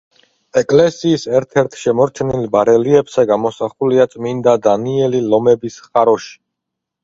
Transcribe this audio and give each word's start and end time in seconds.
ეკლესიის 0.61 1.25
ერთ-ერთ 1.39 1.77
შემორჩენილ 1.81 2.49
ბარელიეფზე 2.57 3.27
გამოსახულია 3.35 4.09
წმინდა 4.17 4.59
დანიელი 4.67 5.25
ლომების 5.31 5.81
ხაროში. 5.89 6.37